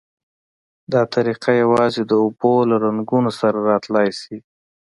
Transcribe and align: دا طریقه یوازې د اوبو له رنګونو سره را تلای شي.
دا 0.93 1.01
طریقه 1.13 1.51
یوازې 1.63 2.01
د 2.05 2.11
اوبو 2.23 2.53
له 2.69 2.75
رنګونو 2.85 3.31
سره 3.39 3.57
را 3.67 3.75
تلای 3.85 4.09
شي. 4.19 4.37